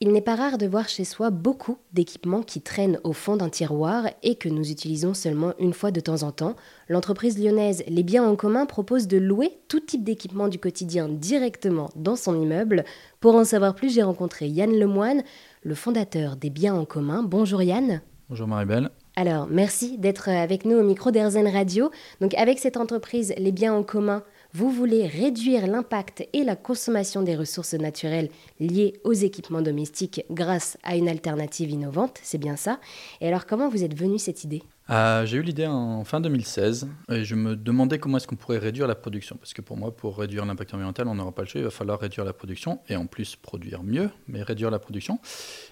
Il 0.00 0.12
n'est 0.12 0.20
pas 0.20 0.36
rare 0.36 0.58
de 0.58 0.66
voir 0.66 0.88
chez 0.88 1.02
soi 1.02 1.30
beaucoup 1.30 1.76
d'équipements 1.92 2.42
qui 2.42 2.60
traînent 2.60 3.00
au 3.02 3.12
fond 3.12 3.36
d'un 3.36 3.48
tiroir 3.48 4.04
et 4.22 4.36
que 4.36 4.48
nous 4.48 4.70
utilisons 4.70 5.12
seulement 5.12 5.54
une 5.58 5.72
fois 5.72 5.90
de 5.90 5.98
temps 5.98 6.22
en 6.22 6.30
temps. 6.30 6.54
L'entreprise 6.88 7.36
lyonnaise 7.36 7.82
Les 7.88 8.04
Biens 8.04 8.22
en 8.22 8.36
commun 8.36 8.64
propose 8.64 9.08
de 9.08 9.18
louer 9.18 9.58
tout 9.66 9.80
type 9.80 10.04
d'équipement 10.04 10.46
du 10.46 10.60
quotidien 10.60 11.08
directement 11.08 11.90
dans 11.96 12.14
son 12.14 12.40
immeuble. 12.40 12.84
Pour 13.18 13.34
en 13.34 13.42
savoir 13.42 13.74
plus, 13.74 13.92
j'ai 13.92 14.04
rencontré 14.04 14.46
Yann 14.46 14.70
Lemoine, 14.70 15.24
le 15.64 15.74
fondateur 15.74 16.36
des 16.36 16.50
Biens 16.50 16.76
en 16.76 16.84
commun. 16.84 17.24
Bonjour 17.24 17.60
Yann. 17.60 18.00
Bonjour 18.28 18.46
Maribel. 18.46 18.90
Alors, 19.16 19.48
merci 19.50 19.98
d'être 19.98 20.28
avec 20.28 20.64
nous 20.64 20.76
au 20.76 20.84
micro 20.84 21.10
d'Airzen 21.10 21.48
Radio. 21.48 21.90
Donc, 22.20 22.34
avec 22.34 22.60
cette 22.60 22.76
entreprise 22.76 23.34
Les 23.36 23.50
Biens 23.50 23.74
en 23.74 23.82
commun, 23.82 24.22
vous 24.58 24.72
voulez 24.72 25.06
réduire 25.06 25.68
l'impact 25.68 26.26
et 26.32 26.42
la 26.42 26.56
consommation 26.56 27.22
des 27.22 27.36
ressources 27.36 27.74
naturelles 27.74 28.28
liées 28.58 28.94
aux 29.04 29.12
équipements 29.12 29.62
domestiques 29.62 30.24
grâce 30.32 30.76
à 30.82 30.96
une 30.96 31.08
alternative 31.08 31.70
innovante, 31.70 32.18
c'est 32.24 32.38
bien 32.38 32.56
ça. 32.56 32.80
Et 33.20 33.28
alors 33.28 33.46
comment 33.46 33.68
vous 33.68 33.84
êtes 33.84 33.96
venu 33.96 34.18
cette 34.18 34.42
idée? 34.42 34.64
Euh, 34.90 35.26
j'ai 35.26 35.36
eu 35.36 35.42
l'idée 35.42 35.66
en 35.66 36.02
fin 36.04 36.20
2016 36.20 36.88
et 37.10 37.24
je 37.24 37.34
me 37.34 37.56
demandais 37.56 37.98
comment 37.98 38.16
est-ce 38.16 38.26
qu'on 38.26 38.36
pourrait 38.36 38.58
réduire 38.58 38.86
la 38.86 38.94
production. 38.94 39.36
Parce 39.36 39.52
que 39.52 39.60
pour 39.60 39.76
moi, 39.76 39.94
pour 39.94 40.16
réduire 40.16 40.46
l'impact 40.46 40.72
environnemental, 40.72 41.08
on 41.08 41.14
n'aura 41.14 41.32
pas 41.32 41.42
le 41.42 41.48
choix, 41.48 41.60
il 41.60 41.64
va 41.64 41.70
falloir 41.70 42.00
réduire 42.00 42.24
la 42.24 42.32
production 42.32 42.80
et 42.88 42.96
en 42.96 43.06
plus 43.06 43.36
produire 43.36 43.82
mieux, 43.82 44.08
mais 44.28 44.42
réduire 44.42 44.70
la 44.70 44.78
production. 44.78 45.18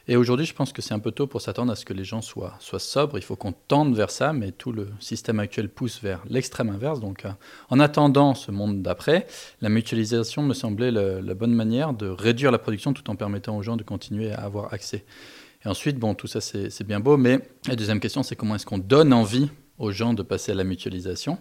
Et 0.06 0.16
aujourd'hui, 0.16 0.44
je 0.44 0.52
pense 0.52 0.72
que 0.72 0.82
c'est 0.82 0.92
un 0.92 0.98
peu 0.98 1.12
tôt 1.12 1.26
pour 1.26 1.40
s'attendre 1.40 1.72
à 1.72 1.76
ce 1.76 1.86
que 1.86 1.94
les 1.94 2.04
gens 2.04 2.20
soient, 2.20 2.58
sobres. 2.60 3.16
Il 3.16 3.22
faut 3.22 3.36
qu'on 3.36 3.52
tende 3.52 3.96
vers 3.96 4.10
ça, 4.10 4.34
mais 4.34 4.52
tout 4.52 4.72
le 4.72 4.88
système 5.00 5.40
actuel 5.40 5.70
pousse 5.70 6.02
vers 6.02 6.22
l'extrême 6.28 6.68
inverse. 6.68 7.00
Donc 7.00 7.24
euh, 7.24 7.30
en 7.70 7.80
attendant 7.80 8.34
ce 8.34 8.50
monde 8.50 8.82
d'après, 8.82 9.26
la 9.62 9.70
mutualisation 9.70 10.42
me 10.42 10.52
semblait 10.52 10.90
la 10.90 11.34
bonne 11.34 11.54
manière 11.54 11.94
de 11.94 12.06
réduire 12.06 12.50
la 12.50 12.58
production 12.58 12.92
tout 12.92 13.08
en 13.08 13.16
permettant 13.16 13.56
aux 13.56 13.62
gens 13.62 13.76
de 13.76 13.82
continuer 13.82 14.32
à 14.32 14.42
avoir 14.42 14.74
accès. 14.74 15.04
Ensuite, 15.66 15.98
bon, 15.98 16.14
tout 16.14 16.28
ça, 16.28 16.40
c'est 16.40 16.84
bien 16.84 17.00
beau, 17.00 17.16
mais 17.16 17.40
la 17.66 17.74
deuxième 17.74 18.00
question, 18.00 18.22
c'est 18.22 18.36
comment 18.36 18.54
est-ce 18.54 18.66
qu'on 18.66 18.78
donne 18.78 19.12
envie 19.12 19.50
aux 19.78 19.90
gens 19.90 20.14
de 20.14 20.22
passer 20.22 20.52
à 20.52 20.54
la 20.54 20.64
mutualisation? 20.64 21.38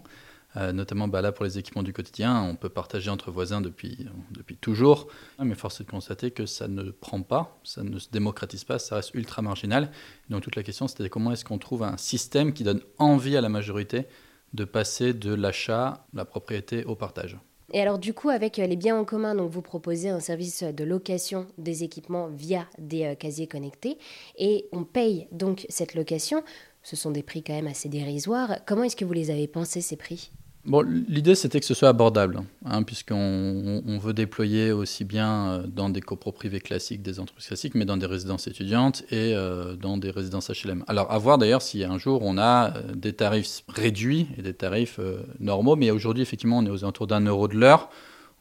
Euh, 0.58 0.72
notamment 0.72 1.10
bah, 1.10 1.22
là 1.22 1.34
pour 1.34 1.44
les 1.44 1.60
équipements 1.60 1.84
du 1.84 1.92
quotidien, 1.92 2.42
on 2.42 2.56
peut 2.56 2.70
partager 2.70 3.10
entre 3.10 3.30
voisins 3.30 3.60
depuis, 3.60 4.08
depuis 4.32 4.56
toujours, 4.56 5.08
mais 5.38 5.54
force 5.54 5.82
est 5.82 5.84
de 5.84 5.92
constater 5.92 6.32
que 6.32 6.46
ça 6.46 6.70
ne 6.70 6.92
prend 6.92 7.22
pas, 7.22 7.60
ça 7.66 7.84
ne 7.84 8.00
se 8.00 8.10
démocratise 8.10 8.64
pas, 8.64 8.80
ça 8.80 8.96
reste 8.96 9.14
ultra 9.16 9.42
marginal. 9.42 9.92
Donc 10.30 10.44
toute 10.44 10.56
la 10.56 10.64
question 10.64 10.88
c'était 10.88 11.10
comment 11.10 11.34
est-ce 11.34 11.44
qu'on 11.44 11.58
trouve 11.58 11.84
un 11.84 11.98
système 11.98 12.54
qui 12.54 12.64
donne 12.64 12.80
envie 13.00 13.36
à 13.36 13.42
la 13.42 13.50
majorité 13.50 14.06
de 14.54 14.64
passer 14.64 15.14
de 15.14 15.34
l'achat, 15.34 16.08
la 16.14 16.24
propriété 16.24 16.86
au 16.86 16.96
partage? 16.96 17.38
Et 17.76 17.82
alors 17.82 18.00
du 18.00 18.14
coup, 18.14 18.30
avec 18.30 18.58
euh, 18.58 18.68
les 18.68 18.78
biens 18.78 18.98
en 18.98 19.04
commun, 19.04 19.36
donc 19.36 19.52
vous 19.52 19.62
proposez 19.62 20.08
un 20.08 20.22
service 20.22 20.64
de 20.64 20.84
location 20.86 21.46
des 21.58 21.84
équipements 21.84 22.30
via 22.30 22.70
des 22.78 23.04
euh, 23.04 23.16
casiers 23.16 23.48
connectés 23.48 23.98
et 24.38 24.70
on 24.72 24.86
paye 24.86 25.28
donc 25.34 25.66
cette 25.68 25.94
location. 25.94 26.42
Ce 26.84 26.96
sont 26.96 27.12
des 27.12 27.22
prix 27.22 27.44
quand 27.44 27.52
même 27.52 27.68
assez 27.68 27.90
dérisoires. 27.90 28.60
Comment 28.66 28.84
est-ce 28.84 28.96
que 28.96 29.04
vous 29.04 29.12
les 29.12 29.30
avez 29.30 29.50
pensés 29.50 29.82
ces 29.82 29.98
prix? 29.98 30.32
Bon, 30.66 30.82
l'idée 30.82 31.36
c'était 31.36 31.60
que 31.60 31.66
ce 31.66 31.76
soit 31.76 31.90
abordable, 31.90 32.42
hein, 32.66 32.82
puisqu'on 32.82 33.84
on 33.86 33.98
veut 34.00 34.14
déployer 34.14 34.72
aussi 34.72 35.04
bien 35.04 35.48
euh, 35.48 35.68
dans 35.68 35.90
des 35.90 36.02
copros 36.02 36.32
privés 36.32 36.60
classiques, 36.60 37.04
des 37.04 37.20
entreprises 37.20 37.46
classiques, 37.46 37.76
mais 37.76 37.86
dans 37.86 37.98
des 37.98 38.08
résidences 38.08 38.48
étudiantes 38.48 39.04
et 39.12 39.36
euh, 39.36 39.76
dans 39.76 39.98
des 39.98 40.10
résidences 40.10 40.50
HLM. 40.50 40.84
Alors, 40.88 41.12
à 41.12 41.20
voir 41.20 41.38
d'ailleurs 41.38 41.62
si 41.62 41.84
un 41.84 42.00
jour 42.00 42.22
on 42.24 42.40
a 42.40 42.76
euh, 42.78 42.96
des 42.96 43.14
tarifs 43.14 43.62
réduits 43.68 44.28
et 44.40 44.42
des 44.42 44.56
tarifs 44.56 45.00
normaux, 45.40 45.76
mais 45.76 45.92
aujourd'hui 45.92 46.24
effectivement 46.24 46.58
on 46.58 46.66
est 46.66 46.72
aux 46.72 46.84
alentours 46.84 47.06
d'un 47.06 47.22
euro 47.22 47.48
de 47.48 47.56
l'heure. 47.56 47.90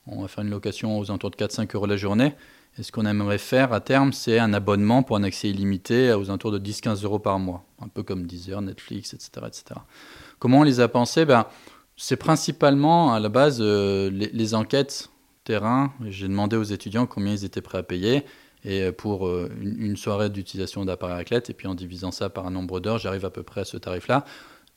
On 0.07 0.23
va 0.23 0.29
faire 0.29 0.45
une 0.45 0.51
location 0.51 0.99
aux 0.99 1.11
alentours 1.11 1.31
de 1.31 1.37
4-5 1.37 1.77
euros 1.77 1.87
la 1.87 1.99
journée. 1.99 2.33
Et 2.79 2.83
ce 2.83 2.91
qu'on 2.91 3.07
aimerait 3.07 3.39
faire 3.39 3.73
à 3.73 3.81
terme, 3.81 4.13
c'est 4.13 4.39
un 4.39 4.53
abonnement 4.53 5.03
pour 5.03 5.17
un 5.17 5.23
accès 5.23 5.49
illimité 5.49 6.13
aux 6.13 6.25
alentours 6.25 6.51
de 6.51 6.59
10-15 6.59 7.05
euros 7.05 7.21
par 7.21 7.39
mois, 7.39 7.65
un 7.81 7.89
peu 7.89 8.03
comme 8.03 8.27
Deezer, 8.27 8.61
Netflix, 8.63 9.15
etc. 9.15 9.31
etc. 9.47 9.81
Comment 10.41 10.61
on 10.61 10.63
les 10.65 10.81
a 10.81 10.89
pensés? 10.89 11.25
Ben, 11.25 11.47
c'est 11.97 12.17
principalement 12.17 13.15
à 13.15 13.21
la 13.21 13.29
base 13.29 13.59
euh, 13.61 14.11
les, 14.11 14.55
enquêtes 14.55 15.11
terrain. 15.45 15.93
J'ai 16.09 16.29
demandé 16.29 16.57
aux 16.57 16.65
étudiants 16.65 17.07
combien 17.07 17.33
ils 17.33 17.45
étaient 17.45 17.61
prêts 17.61 17.79
à 17.79 17.83
payer. 17.83 18.25
Et 18.65 18.83
euh, 18.83 18.93
pour 18.93 19.27
euh, 19.27 19.51
une, 19.61 19.97
soirée 19.97 20.31
d'utilisation 20.31 20.85
d'appareil 20.85 21.21
athlète, 21.21 21.51
et 21.51 21.55
puis 21.55 21.69
en 21.69 21.75
divisant 21.75 22.11
ça 22.11 22.31
par 22.31 22.47
un 22.47 22.51
nombre 22.51 22.81
d'heures, 22.81 22.99
j'arrive 22.99 23.25
à 23.25 23.31
peu 23.31 23.43
près 23.43 23.61
à 23.61 23.65
ce 23.65 23.77
tarif-là. 23.77 24.25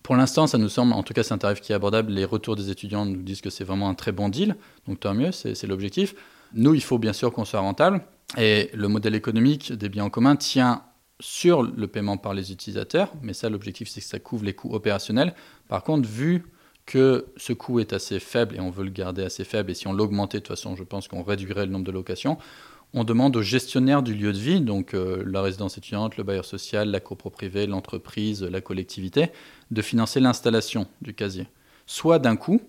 Pour 0.03 0.15
l'instant, 0.15 0.45
ça 0.45 0.57
nous 0.57 0.69
semble, 0.69 0.93
en 0.93 1.03
tout 1.03 1.13
cas, 1.13 1.23
c'est 1.23 1.33
un 1.33 1.37
tarif 1.37 1.59
qui 1.59 1.71
est 1.71 1.75
abordable. 1.75 2.11
Les 2.11 2.25
retours 2.25 2.55
des 2.55 2.69
étudiants 2.69 3.05
nous 3.05 3.23
disent 3.23 3.41
que 3.41 3.49
c'est 3.49 3.63
vraiment 3.63 3.89
un 3.89 3.95
très 3.95 4.11
bon 4.11 4.29
deal, 4.29 4.55
donc 4.87 4.99
tant 4.99 5.13
mieux, 5.13 5.31
c'est 5.31 5.61
l'objectif. 5.63 6.15
Nous, 6.53 6.75
il 6.75 6.83
faut 6.83 6.97
bien 6.97 7.13
sûr 7.13 7.33
qu'on 7.33 7.45
soit 7.45 7.59
rentable, 7.59 8.01
et 8.37 8.69
le 8.73 8.87
modèle 8.87 9.15
économique 9.15 9.73
des 9.73 9.89
biens 9.89 10.05
en 10.05 10.09
commun 10.09 10.35
tient 10.35 10.83
sur 11.19 11.63
le 11.63 11.87
paiement 11.87 12.17
par 12.17 12.33
les 12.33 12.51
utilisateurs, 12.51 13.11
mais 13.21 13.33
ça, 13.33 13.49
l'objectif, 13.49 13.89
c'est 13.89 14.01
que 14.01 14.07
ça 14.07 14.19
couvre 14.19 14.45
les 14.45 14.53
coûts 14.53 14.73
opérationnels. 14.73 15.33
Par 15.67 15.83
contre, 15.83 16.07
vu 16.07 16.45
que 16.87 17.27
ce 17.35 17.53
coût 17.53 17.79
est 17.79 17.93
assez 17.93 18.19
faible 18.19 18.55
et 18.55 18.59
on 18.59 18.71
veut 18.71 18.85
le 18.85 18.89
garder 18.89 19.21
assez 19.21 19.43
faible, 19.43 19.69
et 19.69 19.73
si 19.75 19.87
on 19.87 19.93
l'augmentait, 19.93 20.39
de 20.39 20.43
toute 20.43 20.55
façon, 20.55 20.75
je 20.75 20.83
pense 20.83 21.07
qu'on 21.07 21.21
réduirait 21.21 21.67
le 21.67 21.71
nombre 21.71 21.85
de 21.85 21.91
locations, 21.91 22.39
on 22.93 23.03
demande 23.03 23.35
au 23.35 23.41
gestionnaire 23.41 24.01
du 24.01 24.15
lieu 24.15 24.31
de 24.31 24.37
vie, 24.37 24.61
donc 24.61 24.93
euh, 24.93 25.21
la 25.27 25.41
résidence 25.41 25.77
étudiante, 25.77 26.15
le 26.15 26.23
bailleur 26.23 26.45
social, 26.45 26.89
la 26.89 27.01
copro 27.01 27.29
privée, 27.29 27.67
l'entreprise, 27.67 28.41
la 28.41 28.61
collectivité, 28.61 29.29
de 29.69 29.81
financer 29.81 30.21
l'installation 30.21 30.87
du 31.01 31.13
casier. 31.13 31.47
Soit 31.85 32.19
d'un 32.19 32.37
coup, 32.37 32.61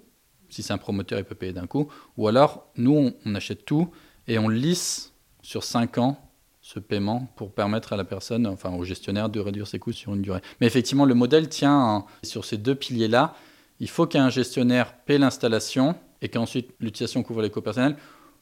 si 0.48 0.64
c'est 0.64 0.72
un 0.72 0.78
promoteur, 0.78 1.20
il 1.20 1.24
peut 1.24 1.36
payer 1.36 1.52
d'un 1.52 1.68
coup, 1.68 1.88
ou 2.16 2.26
alors 2.26 2.66
nous, 2.76 3.12
on, 3.24 3.34
achète 3.36 3.64
tout 3.64 3.90
et 4.26 4.38
on 4.40 4.48
lisse 4.48 5.12
sur 5.42 5.62
5 5.62 5.98
ans 5.98 6.18
ce 6.60 6.80
paiement 6.80 7.28
pour 7.36 7.52
permettre 7.52 7.92
à 7.92 7.96
la 7.96 8.04
personne, 8.04 8.48
enfin 8.48 8.72
au 8.74 8.84
gestionnaire, 8.84 9.28
de 9.28 9.38
réduire 9.38 9.68
ses 9.68 9.78
coûts 9.78 9.92
sur 9.92 10.14
une 10.14 10.22
durée. 10.22 10.40
Mais 10.60 10.66
effectivement, 10.66 11.04
le 11.04 11.14
modèle 11.14 11.48
tient 11.48 12.04
sur 12.24 12.44
ces 12.44 12.56
deux 12.56 12.74
piliers-là 12.74 13.36
il 13.80 13.88
faut 13.88 14.06
qu'un 14.06 14.30
gestionnaire 14.30 14.94
paie 15.04 15.18
l'installation 15.18 15.94
et 16.20 16.28
qu'ensuite 16.28 16.70
l'utilisation 16.80 17.22
couvre 17.22 17.42
les 17.42 17.50
coûts 17.50 17.60
personnels. 17.62 17.96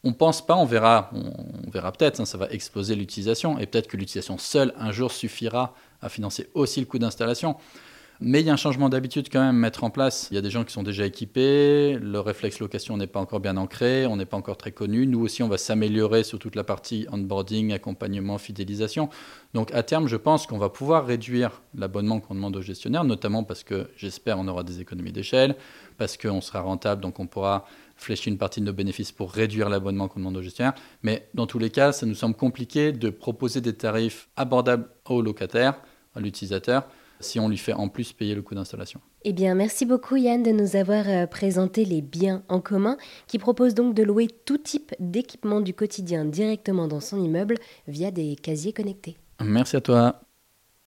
On 0.05 0.11
ne 0.11 0.15
pense 0.15 0.45
pas, 0.45 0.55
on 0.55 0.65
verra, 0.65 1.11
on, 1.13 1.71
verra 1.71 1.93
peut-être, 1.93 2.21
hein, 2.21 2.25
ça 2.25 2.39
va 2.39 2.49
exploser 2.51 2.95
l'utilisation 2.95 3.59
et 3.59 3.67
peut-être 3.67 3.89
que 3.89 3.97
l'utilisation 3.97 4.39
seule 4.39 4.73
un 4.79 4.93
jour 4.93 5.11
suffira 5.11 5.75
à 6.01 6.09
financer 6.09 6.49
aussi 6.55 6.81
le 6.81 6.87
coût 6.87 6.99
d'installation. 6.99 7.57
Mais 8.21 8.41
il 8.41 8.47
y 8.47 8.51
a 8.51 8.53
un 8.55 8.57
changement 8.57 8.89
d'habitude 8.89 9.29
quand 9.31 9.41
même 9.41 9.57
à 9.57 9.59
mettre 9.59 9.85
en 9.85 9.91
place. 9.91 10.29
Il 10.31 10.35
y 10.35 10.39
a 10.39 10.41
des 10.41 10.49
gens 10.51 10.65
qui 10.65 10.73
sont 10.73 10.83
déjà 10.83 11.05
équipés, 11.05 11.99
le 12.01 12.19
réflexe 12.19 12.61
location 12.61 12.97
n'est 12.97 13.07
pas 13.07 13.21
encore 13.21 13.41
bien 13.41 13.59
ancré, 13.59 14.07
on 14.07 14.17
n'est 14.17 14.25
pas 14.25 14.39
encore 14.39 14.57
très 14.57 14.73
connu. 14.73 15.07
Nous 15.07 15.21
aussi, 15.21 15.43
on 15.43 15.49
va 15.49 15.59
s'améliorer 15.59 16.25
sur 16.25 16.39
toute 16.39 16.57
la 16.57 16.65
partie 16.65 17.07
onboarding, 17.13 17.73
accompagnement, 17.73 18.39
fidélisation. 18.39 19.11
Donc 19.53 19.71
à 19.75 19.83
terme, 19.83 20.09
je 20.09 20.17
pense 20.17 20.47
qu'on 20.47 20.57
va 20.57 20.71
pouvoir 20.71 21.05
réduire 21.05 21.61
l'abonnement 21.77 22.21
qu'on 22.21 22.35
demande 22.35 22.57
aux 22.57 22.63
gestionnaires, 22.63 23.05
notamment 23.05 23.45
parce 23.45 23.63
que 23.63 23.89
j'espère 23.97 24.39
on 24.39 24.49
aura 24.49 24.65
des 24.65 24.81
économies 24.81 25.13
d'échelle, 25.13 25.55
parce 25.99 26.17
qu'on 26.17 26.41
sera 26.41 26.61
rentable, 26.61 27.03
donc 27.03 27.21
on 27.21 27.27
pourra 27.27 27.67
flécher 27.97 28.31
une 28.31 28.39
partie 28.39 28.61
de 28.61 28.67
nos 28.67 28.73
bénéfices 28.73 29.13
pour 29.13 29.31
réduire 29.31 29.69
l'abonnement 29.69 30.09
qu'on 30.09 30.21
demande 30.21 30.39
aux 30.39 30.43
gestionnaires. 30.43 30.75
Mais 31.03 31.29
dans 31.35 31.47
tous 31.47 31.59
les 31.59 31.71
cas, 31.71 31.93
ça 31.93 32.07
nous 32.07 32.15
semble 32.15 32.35
compliqué 32.35 32.93
de 32.93 33.11
proposer 33.11 33.61
des 33.61 33.75
tarifs 33.75 34.29
abordables 34.37 34.89
aux 35.05 35.21
locataires, 35.21 35.75
à 36.15 36.21
l'utilisateur 36.21 36.85
si 37.21 37.41
on 37.41 37.49
lui 37.49 37.59
fait 37.59 37.73
en 37.73 37.89
plus 37.89 38.13
payer 38.13 38.35
le 38.35 38.43
coût 38.43 38.55
d'installation. 38.55 39.01
Eh 39.25 39.33
bien, 39.33 39.55
merci 39.55 39.87
beaucoup 39.87 40.17
Yann 40.17 40.43
de 40.43 40.51
nous 40.51 40.77
avoir 40.77 41.09
euh, 41.09 41.27
présenté 41.27 41.85
les 41.85 42.03
biens 42.03 42.43
en 42.49 42.61
commun 42.61 42.97
qui 43.27 43.39
proposent 43.39 43.75
donc 43.75 43.95
de 43.95 44.03
louer 44.03 44.29
tout 44.45 44.59
type 44.59 44.95
d'équipement 45.01 45.61
du 45.61 45.75
quotidien 45.75 46.25
directement 46.25 46.87
dans 46.87 47.01
son 47.01 47.23
immeuble 47.23 47.57
via 47.89 48.11
des 48.11 48.37
casiers 48.37 48.73
connectés. 48.73 49.17
Merci 49.41 49.77
à 49.77 49.81
toi. 49.81 50.21